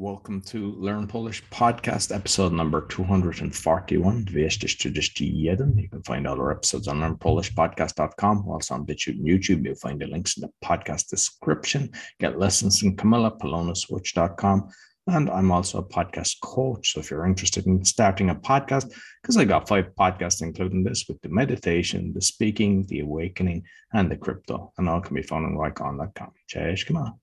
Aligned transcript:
Welcome 0.00 0.42
to 0.42 0.76
Learn 0.78 1.08
Polish 1.08 1.42
podcast, 1.50 2.14
episode 2.14 2.52
number 2.52 2.82
241, 2.82 4.26
241. 4.26 5.76
You 5.76 5.88
can 5.88 6.02
find 6.04 6.24
all 6.24 6.38
our 6.38 6.52
episodes 6.52 6.86
on 6.86 7.00
learnpolishpodcast.com. 7.00 8.48
Also 8.48 8.74
on 8.74 8.86
BitChute 8.86 9.18
and 9.18 9.26
YouTube, 9.26 9.64
you'll 9.64 9.74
find 9.74 10.00
the 10.00 10.06
links 10.06 10.36
in 10.36 10.42
the 10.42 10.52
podcast 10.64 11.08
description. 11.08 11.90
Get 12.20 12.38
lessons 12.38 12.78
from 12.78 12.94
Camilla, 12.94 13.36
polonaswitch.com. 13.36 14.68
And 15.08 15.30
I'm 15.30 15.50
also 15.50 15.78
a 15.78 15.82
podcast 15.82 16.36
coach. 16.42 16.92
So 16.92 17.00
if 17.00 17.10
you're 17.10 17.26
interested 17.26 17.66
in 17.66 17.84
starting 17.84 18.30
a 18.30 18.36
podcast, 18.36 18.96
because 19.20 19.36
I 19.36 19.44
got 19.46 19.66
five 19.66 19.88
podcasts, 19.98 20.42
including 20.42 20.84
this, 20.84 21.06
with 21.08 21.20
the 21.22 21.28
meditation, 21.28 22.12
the 22.14 22.22
speaking, 22.22 22.86
the 22.86 23.00
awakening, 23.00 23.64
and 23.92 24.08
the 24.08 24.16
crypto. 24.16 24.72
And 24.78 24.88
all 24.88 25.00
can 25.00 25.16
be 25.16 25.22
found 25.22 25.44
on 25.44 25.54
rycon.com. 25.54 26.30
Cześć, 26.46 26.86
come 26.86 26.98
on. 26.98 27.18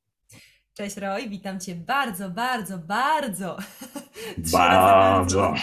Cześć 0.78 0.98
Roy, 0.98 1.30
witam 1.30 1.60
Cię 1.60 1.76
bardzo, 1.76 2.30
bardzo, 2.30 2.78
bardzo 2.80 3.60
Bardzo. 4.38 5.54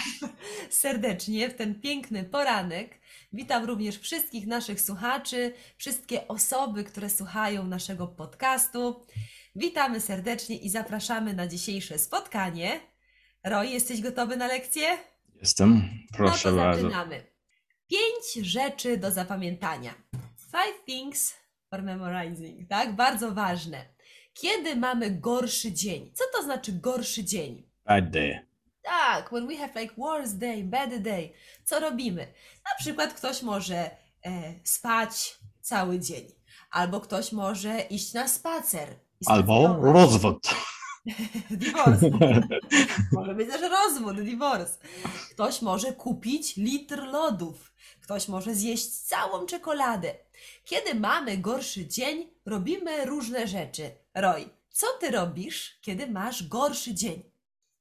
serdecznie 0.69 1.49
w 1.49 1.53
ten 1.53 1.81
piękny 1.81 2.23
poranek. 2.23 2.99
Witam 3.33 3.65
również 3.65 3.97
wszystkich 3.99 4.47
naszych 4.47 4.81
słuchaczy, 4.81 5.53
wszystkie 5.77 6.27
osoby, 6.27 6.83
które 6.83 7.09
słuchają 7.09 7.63
naszego 7.67 8.07
podcastu. 8.07 9.05
Witamy 9.55 9.99
serdecznie 10.01 10.57
i 10.57 10.69
zapraszamy 10.69 11.33
na 11.33 11.47
dzisiejsze 11.47 11.99
spotkanie. 11.99 12.79
Roy, 13.43 13.67
jesteś 13.67 14.01
gotowy 14.01 14.37
na 14.37 14.47
lekcję? 14.47 14.97
Jestem. 15.41 15.89
Proszę 16.13 16.51
no 16.51 16.57
bardzo. 16.57 16.81
zaczynamy. 16.81 17.23
Pięć 17.89 18.47
rzeczy 18.47 18.97
do 18.97 19.11
zapamiętania. 19.11 19.93
Five 20.51 20.85
things 20.85 21.33
for 21.69 21.83
memorizing, 21.83 22.69
tak? 22.69 22.95
Bardzo 22.95 23.31
ważne. 23.31 23.93
Kiedy 24.33 24.75
mamy 24.75 25.11
gorszy 25.11 25.71
dzień? 25.71 26.11
Co 26.13 26.23
to 26.37 26.43
znaczy 26.43 26.71
gorszy 26.73 27.23
dzień? 27.23 27.63
Bad 27.85 28.09
day. 28.11 28.45
Tak, 28.81 29.29
when 29.29 29.47
we 29.47 29.57
have 29.57 29.81
like 29.81 29.93
worst 29.97 30.37
day, 30.37 30.63
bad 30.63 31.01
day, 31.01 31.29
co 31.63 31.79
robimy? 31.79 32.21
Na 32.65 32.71
przykład 32.79 33.13
ktoś 33.13 33.41
może 33.41 33.75
e, 34.25 34.53
spać 34.63 35.37
cały 35.61 35.99
dzień, 35.99 36.27
albo 36.71 37.01
ktoś 37.01 37.31
może 37.31 37.79
iść 37.81 38.13
na 38.13 38.27
spacer. 38.27 38.89
i 39.21 39.25
Albo 39.27 39.63
spacerować. 39.63 39.93
rozwód. 39.93 40.47
Divorce. 41.51 42.09
Może 43.11 43.35
być 43.35 43.49
też 43.49 43.61
rozwód, 43.61 44.21
divorce. 44.21 44.77
Ktoś 45.31 45.61
może 45.61 45.93
kupić 45.93 46.57
litr 46.57 47.03
lodów. 47.03 47.73
Ktoś 48.01 48.27
może 48.27 48.55
zjeść 48.55 48.89
całą 48.89 49.45
czekoladę. 49.45 50.13
Kiedy 50.65 50.95
mamy 50.95 51.37
gorszy 51.37 51.87
dzień, 51.87 52.29
robimy 52.45 53.05
różne 53.05 53.47
rzeczy. 53.47 53.91
Roy, 54.15 54.45
co 54.69 54.87
ty 54.99 55.11
robisz, 55.11 55.79
kiedy 55.81 56.07
masz 56.07 56.47
gorszy 56.47 56.93
dzień? 56.93 57.23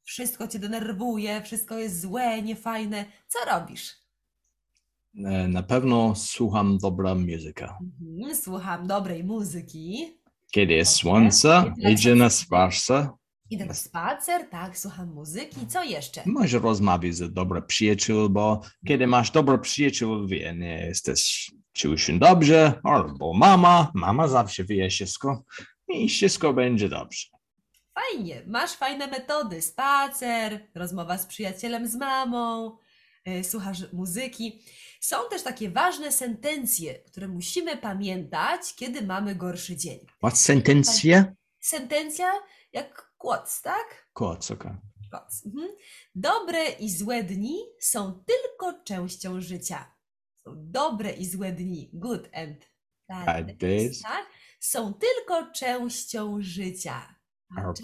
Wszystko 0.04 0.48
cię 0.48 0.58
denerwuje, 0.58 1.42
wszystko 1.42 1.78
jest 1.78 2.00
złe, 2.00 2.42
niefajne. 2.42 3.04
Co 3.28 3.38
robisz? 3.50 3.90
E, 5.24 5.48
Na 5.48 5.62
pewno 5.62 6.14
słucham 6.14 6.78
dobra 6.78 7.14
muzyka. 7.14 7.78
Mhm, 8.02 8.36
słucham 8.36 8.86
dobrej 8.86 9.24
muzyki. 9.24 10.12
Kiedy 10.50 10.72
jest 10.72 10.92
słońce, 10.96 11.74
idzie 11.90 12.14
na 12.14 12.30
spacer, 12.30 13.08
Idę 13.50 13.64
na 13.66 13.74
spacer, 13.74 14.48
tak, 14.50 14.78
słucham 14.78 15.08
muzyki. 15.14 15.66
Co 15.66 15.82
jeszcze? 15.84 16.22
może 16.26 16.58
rozmawiać 16.58 17.14
z 17.14 17.32
dobrym 17.32 17.66
przyjaciół, 17.66 18.30
bo 18.30 18.60
kiedy 18.86 19.06
masz 19.06 19.30
dobry 19.30 19.58
przyjaciół, 19.58 20.26
wie, 20.26 20.54
nie 20.54 20.86
jesteś, 20.86 21.50
czujesz 21.72 22.02
się 22.02 22.18
dobrze, 22.18 22.80
albo 22.84 23.32
mama, 23.34 23.90
mama 23.94 24.28
zawsze 24.28 24.64
wie 24.64 24.90
wszystko 24.90 25.42
i 25.88 26.08
wszystko 26.08 26.52
będzie 26.52 26.88
dobrze. 26.88 27.26
Fajnie, 27.94 28.42
masz 28.46 28.72
fajne 28.72 29.06
metody. 29.06 29.62
Spacer, 29.62 30.68
rozmowa 30.74 31.18
z 31.18 31.26
przyjacielem, 31.26 31.88
z 31.88 31.94
mamą, 31.94 32.76
yy, 33.26 33.44
słuchasz 33.44 33.92
muzyki. 33.92 34.62
Są 35.00 35.16
też 35.30 35.42
takie 35.42 35.70
ważne 35.70 36.12
sentencje, 36.12 36.94
które 36.94 37.28
musimy 37.28 37.76
pamiętać, 37.76 38.74
kiedy 38.74 39.02
mamy 39.02 39.34
gorszy 39.34 39.76
dzień. 39.76 39.98
What 40.18 40.38
sentencje? 40.38 41.34
Sentencja 41.60 42.32
jak 42.72 43.12
kłoc, 43.18 43.62
tak? 43.62 44.08
Kłoc, 44.12 44.50
okej. 44.50 44.72
Kłoc. 45.10 45.46
Mhm. 45.46 45.68
Dobre 46.14 46.64
i 46.68 46.90
złe 46.90 47.22
dni 47.22 47.56
są 47.80 48.24
tylko 48.26 48.82
częścią 48.84 49.40
życia. 49.40 49.94
Są 50.44 50.50
dobre 50.56 51.10
i 51.12 51.26
złe 51.26 51.52
dni, 51.52 51.90
good 51.92 52.28
and 52.34 52.68
bad, 53.08 53.26
Bad 53.26 53.56
days. 53.56 54.02
tak? 54.02 54.26
Są 54.62 54.94
tylko 54.94 55.52
częścią 55.52 56.36
życia. 56.40 57.14
Our 57.58 57.74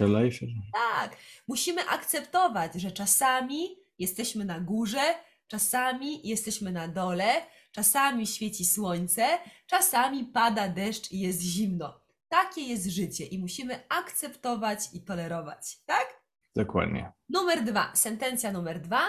life. 0.00 0.46
tak, 0.72 1.16
musimy 1.48 1.88
akceptować, 1.88 2.74
że 2.74 2.92
czasami 2.92 3.76
jesteśmy 3.98 4.44
na 4.44 4.60
górze, 4.60 5.14
czasami 5.48 6.28
jesteśmy 6.28 6.72
na 6.72 6.88
dole, 6.88 7.46
czasami 7.72 8.26
świeci 8.26 8.64
słońce, 8.64 9.26
czasami 9.66 10.24
pada 10.24 10.68
deszcz 10.68 11.12
i 11.12 11.20
jest 11.20 11.40
zimno. 11.40 12.00
Takie 12.28 12.60
jest 12.60 12.86
życie 12.86 13.24
i 13.26 13.38
musimy 13.38 13.88
akceptować 13.88 14.80
i 14.92 15.04
tolerować, 15.04 15.78
tak? 15.86 16.22
Dokładnie. 16.56 17.12
Numer 17.28 17.64
dwa, 17.64 17.92
sentencja 17.94 18.52
numer 18.52 18.80
dwa. 18.80 19.00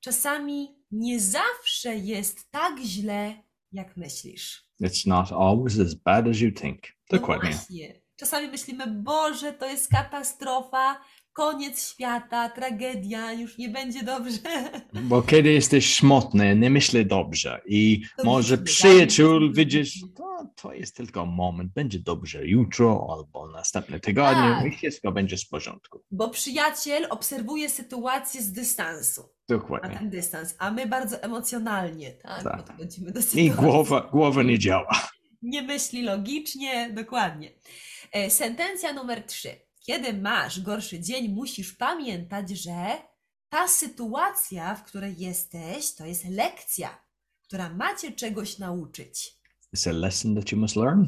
Czasami 0.00 0.84
nie 0.90 1.20
zawsze 1.20 1.96
jest 1.96 2.50
tak 2.50 2.78
źle, 2.78 3.42
jak 3.74 3.96
myślisz. 3.96 4.68
It's 4.82 5.06
not 5.06 5.32
always 5.32 5.78
as 5.80 5.94
bad 5.94 6.28
as 6.28 6.40
you 6.40 6.50
think. 6.52 6.80
No 7.12 7.18
Dokładnie. 7.18 7.50
właśnie. 7.50 8.00
Czasami 8.16 8.48
myślimy, 8.48 8.86
Boże, 8.86 9.52
to 9.52 9.66
jest 9.66 9.90
katastrofa, 9.90 11.00
koniec 11.34 11.88
świata, 11.92 12.48
tragedia, 12.48 13.32
już 13.32 13.58
nie 13.58 13.68
będzie 13.68 14.02
dobrze. 14.02 14.38
Bo 15.10 15.22
kiedy 15.22 15.52
jesteś 15.52 15.96
smutny, 15.96 16.56
nie 16.56 16.70
myśli 16.70 17.06
dobrze 17.06 17.60
i 17.66 18.02
To 18.16 18.24
może 18.24 18.56
myślimy, 18.56 18.64
przyjaciół 18.64 19.40
tak? 19.48 19.56
widzisz, 19.56 20.00
to, 20.16 20.46
to 20.62 20.72
jest 20.72 20.96
tylko 20.96 21.26
moment, 21.26 21.72
będzie 21.72 21.98
dobrze 21.98 22.46
jutro 22.46 23.06
albo 23.10 23.48
następny 23.48 24.00
tygodniu 24.00 24.54
Tak. 24.54 24.66
i 24.66 24.76
wszystko 24.76 25.12
będzie 25.12 25.36
w 25.36 25.48
porządku. 25.48 26.02
Bo 26.10 26.28
przyjaciel 26.30 27.06
obserwuje 27.10 27.68
sytuację 27.70 28.42
z 28.42 28.52
dystansu, 28.52 29.22
na 29.22 29.56
Dokładnie. 29.56 29.98
ten 29.98 30.10
dystans, 30.10 30.54
a 30.58 30.70
my 30.70 30.86
bardzo 30.86 31.22
emocjonalnie, 31.22 32.10
tak? 32.12 32.42
Tak. 32.42 32.56
Podchodzimy 32.64 33.10
do 33.12 33.20
I 33.20 33.22
sytuacji. 33.22 33.50
głowa, 33.50 34.08
głowa 34.12 34.42
nie 34.42 34.58
działa. 34.58 35.00
Nie 35.42 35.62
myśli 35.62 36.02
logicznie, 36.02 36.90
dokładnie. 36.92 37.52
E, 38.12 38.30
Sentencja 38.30 38.92
numer 38.92 39.22
trzy. 39.26 39.48
Kiedy 39.86 40.12
masz 40.12 40.60
gorszy 40.60 41.00
dzień, 41.00 41.28
musisz 41.28 41.72
pamiętać, 41.72 42.50
że 42.50 43.02
ta 43.48 43.68
sytuacja, 43.68 44.74
w 44.74 44.84
której 44.84 45.18
jesteś, 45.18 45.94
to 45.94 46.06
jest 46.06 46.24
lekcja, 46.24 47.04
która 47.42 47.68
macie 47.68 48.12
czegoś 48.12 48.58
nauczyć. 48.58 49.38
It's 49.76 49.90
a 49.90 49.92
lesson 49.92 50.34
that 50.34 50.52
you 50.52 50.58
must 50.58 50.76
learn. 50.76 51.04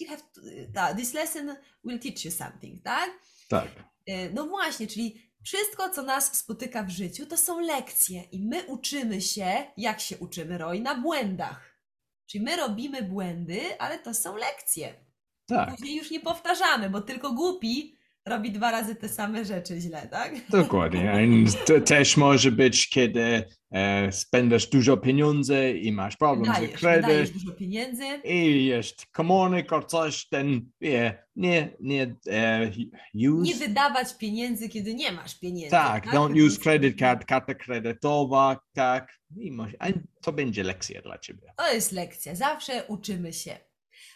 You 0.00 0.08
have 0.08 0.22
to, 0.34 0.40
ta, 0.74 0.94
this 0.94 1.14
lesson 1.14 1.56
will 1.84 1.98
teach 2.00 2.24
you 2.24 2.30
something, 2.30 2.82
tak? 2.82 3.10
Tak. 3.48 3.68
E, 4.06 4.30
No 4.30 4.46
właśnie, 4.46 4.86
czyli 4.86 5.32
wszystko, 5.44 5.90
co 5.90 6.02
nas 6.02 6.36
spotyka 6.38 6.82
w 6.82 6.90
życiu, 6.90 7.26
to 7.26 7.36
są 7.36 7.60
lekcje 7.60 8.22
i 8.22 8.46
my 8.46 8.66
uczymy 8.66 9.20
się, 9.20 9.72
jak 9.76 10.00
się 10.00 10.18
uczymy, 10.18 10.58
Roy, 10.58 10.80
na 10.80 10.94
błędach. 10.94 11.78
Czyli 12.26 12.44
my 12.44 12.56
robimy 12.56 13.02
błędy, 13.02 13.80
ale 13.80 13.98
to 13.98 14.14
są 14.14 14.36
lekcje. 14.36 15.04
Tak, 15.46 15.70
Później 15.70 15.96
już 15.96 16.10
nie 16.10 16.20
powtarzamy, 16.20 16.90
bo 16.90 17.00
tylko 17.00 17.32
głupi 17.32 17.96
robi 18.26 18.52
dwa 18.52 18.70
razy 18.70 18.94
te 18.94 19.08
same 19.08 19.44
rzeczy 19.44 19.80
źle, 19.80 20.08
tak? 20.10 20.50
dokładnie. 20.50 21.26
To 21.66 21.80
też 21.80 22.16
może 22.16 22.52
być, 22.52 22.88
kiedy 22.88 23.44
e, 23.70 24.12
spędzasz 24.12 24.66
dużo 24.66 24.96
pieniędzy 24.96 25.70
i 25.82 25.92
masz 25.92 26.16
problem 26.16 26.54
z 26.54 26.58
Wydajesz, 26.58 26.80
wydajesz 26.80 27.02
kredyt 27.02 27.32
dużo 27.32 27.52
pieniędzy. 27.52 28.04
i 28.24 28.64
jest 28.64 29.06
komunik 29.06 29.72
or 29.72 29.86
coś, 29.86 30.28
ten 30.28 30.70
wie, 30.80 31.26
nie, 31.36 31.76
nie 31.80 32.16
e, 32.28 32.70
use. 33.14 33.42
Nie 33.42 33.54
wydawać 33.54 34.18
pieniędzy, 34.18 34.68
kiedy 34.68 34.94
nie 34.94 35.12
masz 35.12 35.38
pieniędzy. 35.38 35.70
Tak, 35.70 36.06
don't 36.06 36.38
To 36.38 36.46
use 36.46 36.60
credit 36.60 36.98
card, 36.98 37.24
karta 37.24 37.54
kredytowa, 37.54 38.60
tak. 38.72 39.18
I 39.36 39.50
może, 39.50 39.76
to 40.22 40.32
będzie 40.32 40.62
lekcja 40.62 41.02
dla 41.02 41.18
ciebie. 41.18 41.52
To 41.56 41.72
jest 41.72 41.92
lekcja, 41.92 42.34
zawsze 42.34 42.84
uczymy 42.88 43.32
się. 43.32 43.58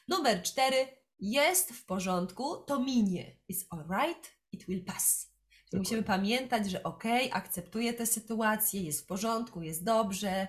Numer 0.09 0.43
cztery. 0.43 0.77
Jest 1.21 1.73
w 1.73 1.85
porządku, 1.85 2.57
to 2.57 2.81
minie. 2.81 3.37
It's 3.53 3.65
alright, 3.71 4.39
it 4.53 4.65
will 4.67 4.85
pass. 4.85 5.33
Dokładnie. 5.51 5.79
Musimy 5.79 6.03
pamiętać, 6.03 6.71
że 6.71 6.83
okej, 6.83 7.31
akceptuję 7.33 7.95
tę 7.95 8.07
sytuację, 8.07 8.83
jest 8.83 9.01
w 9.01 9.07
porządku, 9.07 9.63
jest 9.63 9.85
dobrze. 9.85 10.49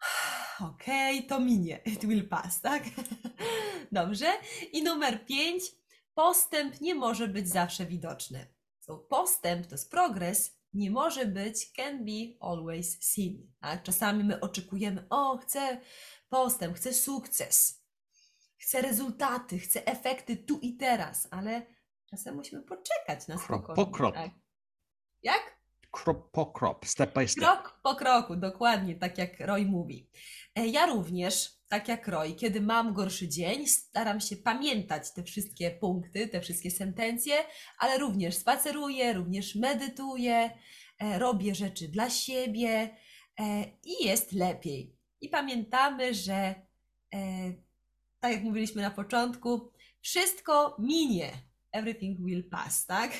Okej, 0.70 1.26
to 1.26 1.40
minie. 1.40 1.80
It 1.92 2.06
will 2.06 2.28
pass, 2.28 2.60
tak? 2.60 2.82
Dobrze. 3.92 4.32
I 4.72 4.82
numer 4.82 5.26
pięć. 5.26 5.62
Postęp 6.14 6.80
nie 6.80 6.94
może 6.94 7.28
być 7.28 7.48
zawsze 7.48 7.86
widoczny. 7.86 8.54
So, 8.80 8.98
postęp 8.98 9.66
to 9.66 9.74
jest 9.74 9.90
progres, 9.90 10.60
nie 10.72 10.90
może 10.90 11.26
być 11.26 11.72
can 11.72 12.04
be 12.04 12.36
always 12.40 12.98
seen. 13.00 13.52
Tak? 13.60 13.82
Czasami 13.82 14.24
my 14.24 14.40
oczekujemy, 14.40 15.06
o, 15.10 15.38
chcę 15.38 15.80
postęp, 16.28 16.76
chcę 16.76 16.94
sukces, 16.94 17.79
chcę 18.60 18.82
rezultaty, 18.82 19.58
chcę 19.58 19.86
efekty 19.86 20.36
tu 20.36 20.58
i 20.58 20.76
teraz, 20.76 21.28
ale 21.30 21.66
Czasem 22.10 22.34
musimy 22.36 22.62
poczekać 22.62 23.28
na 23.28 23.36
Krok 23.36 23.74
po 23.74 23.86
krok. 23.86 24.14
Tak. 24.14 24.30
Jak? 25.22 25.60
Krop 25.90 26.30
po 26.30 26.46
krop, 26.46 26.86
step 26.86 27.14
by 27.14 27.28
step. 27.28 27.44
Krok 27.44 27.80
po 27.82 27.94
kroku, 27.94 28.36
dokładnie 28.36 28.94
tak 28.94 29.18
jak 29.18 29.40
Roy 29.40 29.64
mówi. 29.64 30.10
E, 30.54 30.66
Ja 30.66 30.86
również, 30.86 31.50
tak 31.68 31.88
jak 31.88 32.08
Roy, 32.08 32.34
kiedy 32.34 32.60
mam 32.60 32.94
gorszy 32.94 33.28
dzień, 33.28 33.66
staram 33.66 34.20
się 34.20 34.36
pamiętać 34.36 35.12
te 35.12 35.22
wszystkie 35.22 35.70
punkty, 35.70 36.28
te 36.28 36.40
wszystkie 36.40 36.70
sentencje, 36.70 37.34
ale 37.78 37.98
również 37.98 38.36
spaceruję, 38.36 39.12
również 39.12 39.54
medytuję, 39.54 40.50
e, 40.98 41.18
robię 41.18 41.54
rzeczy 41.54 41.88
dla 41.88 42.10
siebie 42.10 42.96
e, 43.40 43.64
i 43.84 44.04
jest 44.04 44.32
lepiej. 44.32 44.96
I 45.20 45.28
pamiętamy, 45.28 46.14
że 46.14 46.54
tak 48.20 48.32
jak 48.32 48.42
mówiliśmy 48.42 48.82
na 48.82 48.90
początku, 48.90 49.70
wszystko 50.00 50.76
minie. 50.78 51.30
Everything 51.72 52.20
will 52.20 52.44
pass, 52.50 52.86
tak? 52.86 53.12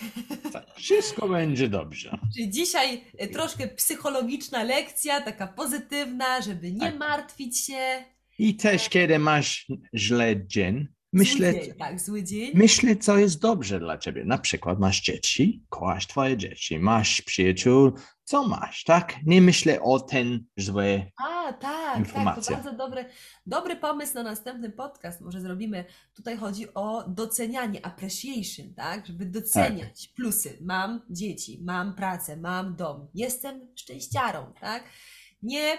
Tak, 0.52 0.66
wszystko 0.76 1.28
będzie 1.28 1.68
dobrze. 1.68 2.18
Czyli 2.36 2.50
dzisiaj 2.50 3.04
e, 3.18 3.28
troszkę 3.28 3.68
psychologiczna 3.68 4.62
lekcja, 4.62 5.20
taka 5.20 5.46
pozytywna, 5.46 6.42
żeby 6.42 6.72
nie 6.72 6.80
Tak. 6.80 6.98
martwić 6.98 7.66
się. 7.66 8.04
I 8.38 8.56
też 8.56 8.88
kiedy 8.88 9.18
masz 9.18 9.66
źle 9.94 10.46
dzień, 10.46 10.86
myślę, 11.12 11.52
Zły 11.52 11.60
dzień, 11.62 11.74
tak, 11.78 12.00
zły 12.00 12.22
dzień. 12.24 12.50
myślę, 12.54 12.96
co 12.96 13.18
jest 13.18 13.40
dobrze 13.40 13.80
dla 13.80 13.98
ciebie. 13.98 14.24
Na 14.24 14.38
przykład 14.38 14.78
masz 14.80 15.00
dzieci, 15.00 15.64
kochasz 15.68 16.06
twoje 16.06 16.36
dzieci, 16.36 16.78
masz 16.78 17.22
przyjaciół, 17.22 17.92
co 18.24 18.48
masz, 18.48 18.84
tak? 18.84 19.14
Nie 19.26 19.40
myślę 19.42 19.82
o 19.82 20.00
ten 20.00 20.44
zły. 20.56 21.10
A, 21.24 21.39
tak, 21.52 21.98
Informacja. 21.98 22.42
tak, 22.42 22.44
to 22.44 22.70
bardzo 22.70 22.78
dobry, 22.78 23.04
dobry 23.46 23.76
pomysł 23.76 24.14
na 24.14 24.22
następny 24.22 24.70
podcast. 24.70 25.20
Może 25.20 25.40
zrobimy, 25.40 25.84
tutaj 26.14 26.36
chodzi 26.36 26.74
o 26.74 27.04
docenianie, 27.08 27.86
appreciation, 27.86 28.74
tak? 28.74 29.06
Żeby 29.06 29.26
doceniać 29.26 30.08
plusy. 30.08 30.58
Mam 30.60 31.00
dzieci, 31.10 31.60
mam 31.64 31.94
pracę, 31.94 32.36
mam 32.36 32.76
dom, 32.76 33.08
jestem 33.14 33.68
szczęściarą, 33.76 34.52
tak? 34.60 34.84
Nie 35.42 35.78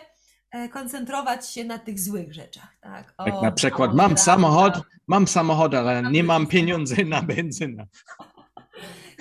e, 0.51 0.69
koncentrować 0.69 1.49
się 1.49 1.63
na 1.63 1.79
tych 1.79 1.99
złych 1.99 2.33
rzeczach, 2.33 2.77
tak? 2.81 3.13
O, 3.17 3.41
na 3.41 3.51
przykład 3.51 3.89
mam 3.89 3.97
prawda. 3.97 4.23
samochód, 4.23 4.73
mam 5.07 5.27
samochód, 5.27 5.73
ale 5.73 6.11
nie 6.11 6.23
mam 6.23 6.47
pieniędzy 6.47 7.05
na 7.05 7.21
benzynę. 7.21 7.87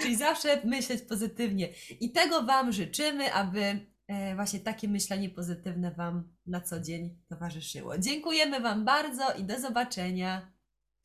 Czyli 0.03 0.17
zawsze 0.17 0.61
myśleć 0.65 1.03
pozytywnie. 1.03 1.69
I 2.01 2.13
tego 2.13 2.43
Wam 2.43 2.73
życzymy, 2.73 3.35
aby 3.35 3.87
właśnie 4.35 4.61
takie 4.61 4.89
myślenie 4.89 5.31
pozytywne 5.31 5.95
Wam 5.95 6.29
na 6.47 6.61
co 6.61 6.81
dzień 6.81 7.19
towarzyszyło. 7.29 7.99
Dziękujemy 7.99 8.61
Wam 8.61 8.85
bardzo 8.85 9.33
i 9.33 9.45
do 9.45 9.61
zobaczenia. 9.61 10.53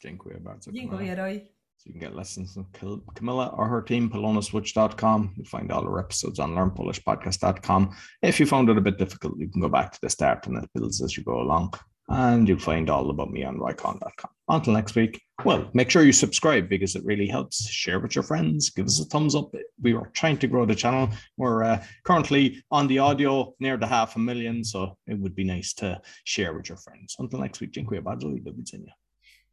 Dziękuję 0.02 0.40
bardzo. 0.40 0.72
Dziękuję, 0.72 1.16
Roy. 1.16 1.56
So 1.78 1.90
you 1.90 1.94
can 1.94 2.02
get 2.02 2.16
lessons 2.16 2.54
from 2.54 2.66
Cam- 2.72 3.02
Camilla 3.16 3.52
or 3.52 3.70
her 3.70 3.84
team, 3.84 4.10
polonaswitch.com. 4.10 5.34
You'll 5.38 5.60
find 5.60 5.72
all 5.72 5.88
our 5.88 6.00
episodes 6.00 6.40
on 6.40 6.56
learnpolishpodcast.com. 6.56 7.90
If 8.24 8.40
you 8.44 8.50
found 8.50 8.70
it 8.70 8.78
a 8.78 8.82
bit 8.82 8.98
difficult, 8.98 9.40
you 9.40 9.52
can 9.52 9.62
go 9.62 9.70
back 9.70 9.92
to 9.92 10.00
the 10.02 10.10
start 10.10 10.48
and 10.48 10.64
it 10.64 10.70
builds 10.74 11.02
as 11.02 11.18
you 11.18 11.24
go 11.24 11.42
along. 11.42 11.74
And 12.08 12.48
you'll 12.48 12.60
find 12.60 12.90
all 12.90 13.10
about 13.10 13.32
me 13.32 13.44
on 13.44 13.58
rycon.com. 13.58 14.32
Until 14.48 14.74
next 14.74 14.96
week, 14.96 15.22
well, 15.44 15.70
make 15.74 15.90
sure 15.90 16.04
you 16.04 16.14
subscribe 16.14 16.70
because 16.70 16.96
it 16.96 17.04
really 17.04 17.28
helps. 17.28 17.68
Share 17.68 18.00
with 18.00 18.14
your 18.14 18.24
friends, 18.24 18.70
give 18.70 18.86
us 18.86 19.00
a 19.00 19.06
thumbs 19.06 19.36
up. 19.36 19.52
We 19.82 19.94
are 19.94 20.12
trying 20.14 20.38
to 20.38 20.48
grow 20.48 20.66
the 20.66 20.76
channel. 20.76 21.10
We're 21.38 21.64
uh, 21.64 21.84
currently 22.04 22.64
on 22.70 22.88
the 22.88 23.00
audio 23.00 23.56
near 23.60 23.78
the 23.78 23.88
half 23.88 24.16
a 24.16 24.20
million, 24.20 24.64
so 24.64 24.98
it 25.08 25.18
would 25.18 25.36
be 25.36 25.44
nice 25.44 25.74
to 25.76 26.00
share 26.26 26.54
with 26.54 26.70
your 26.70 26.78
friends. 26.78 27.16
Until 27.20 27.40
next 27.40 27.60
week, 27.60 27.72
dziękuję 27.72 28.02
bardzo 28.02 28.30
i 28.30 28.42
do 28.42 28.54
widzenia. 28.54 28.94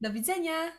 Do 0.00 0.10
widzenia. 0.12 0.72